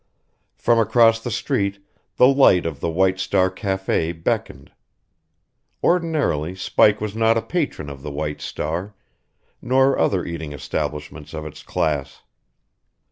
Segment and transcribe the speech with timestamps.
[0.55, 1.77] From across the street
[2.17, 4.71] the light of the White Star Café beckoned.
[5.83, 8.95] Ordinarily Spike was not a patron of the White Star,
[9.61, 12.23] nor other eating establishments of its class.